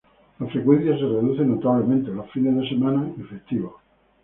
[0.39, 3.75] La frecuencia se reduce notablemente los fines de semana y festivos.